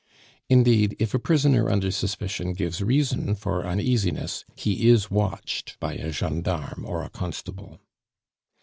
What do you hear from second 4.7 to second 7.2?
is watched by a gendarme or a